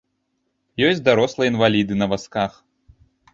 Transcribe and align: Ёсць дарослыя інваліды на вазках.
Ёсць 0.87 1.01
дарослыя 1.09 1.51
інваліды 1.53 1.93
на 2.01 2.09
вазках. 2.15 2.51